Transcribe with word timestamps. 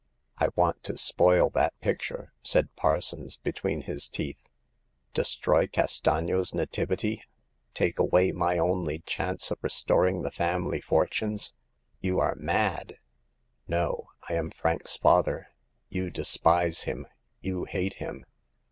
"I 0.43 0.47
want 0.55 0.81
to 0.85 0.97
spoil 0.97 1.51
that 1.51 1.79
picture," 1.79 2.33
said 2.41 2.75
Parsons 2.75 3.35
between 3.35 3.81
his 3.81 4.09
teeth." 4.09 4.49
Destroy 5.13 5.67
Castagno's 5.67 6.55
* 6.55 6.55
Nativity 6.55 7.21
*? 7.47 7.73
Take 7.75 7.99
away 7.99 8.31
my 8.31 8.57
only 8.57 9.01
chance 9.05 9.51
of 9.51 9.59
restoring 9.61 10.23
the 10.23 10.31
family 10.31 10.81
fortunes? 10.81 11.53
You 11.99 12.19
are 12.19 12.33
mad."" 12.33 12.97
No; 13.77 14.07
I 14.27 14.33
am 14.33 14.49
Frank's 14.49 14.97
father. 14.97 15.49
You 15.87 16.09
despise 16.09 16.85
him; 16.85 17.05
you 17.39 17.65
hate 17.65 17.93
him. 18.01 18.25